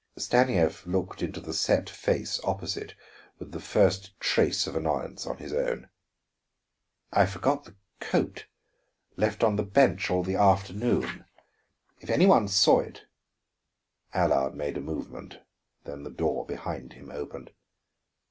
Stanief 0.17 0.83
looked 0.87 1.21
into 1.21 1.39
the 1.39 1.53
set 1.53 1.87
face 1.87 2.39
opposite 2.43 2.95
with 3.37 3.51
the 3.51 3.59
first 3.59 4.19
trace 4.19 4.65
of 4.65 4.75
annoyance 4.75 5.27
on 5.27 5.37
his 5.37 5.53
own. 5.53 5.89
"I 7.11 7.27
forgot 7.27 7.65
the 7.65 7.75
coat, 7.99 8.47
left 9.15 9.43
on 9.43 9.57
the 9.57 9.63
bench 9.63 10.09
all 10.09 10.23
the 10.23 10.33
afternoon. 10.33 11.25
If 11.99 12.09
any 12.09 12.25
one 12.25 12.47
saw 12.47 12.79
it" 12.79 13.03
Allard 14.23 14.55
made 14.55 14.75
a 14.75 14.81
movement, 14.81 15.37
then 15.83 16.01
the 16.01 16.09
door 16.09 16.47
behind 16.47 16.93
him 16.93 17.11
opened. 17.11 17.51